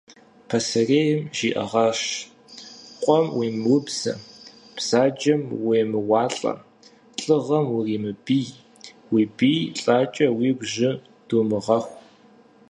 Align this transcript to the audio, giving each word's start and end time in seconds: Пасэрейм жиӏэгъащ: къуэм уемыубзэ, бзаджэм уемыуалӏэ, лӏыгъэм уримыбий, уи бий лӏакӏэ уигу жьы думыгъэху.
Пасэрейм 0.49 1.19
жиӏэгъащ: 1.35 1.99
къуэм 3.03 3.25
уемыубзэ, 3.37 4.13
бзаджэм 4.75 5.41
уемыуалӏэ, 5.67 6.53
лӏыгъэм 7.25 7.67
уримыбий, 7.77 8.49
уи 9.11 9.23
бий 9.37 9.61
лӏакӏэ 9.81 10.27
уигу 10.37 10.67
жьы 10.73 10.91
думыгъэху. 11.27 11.97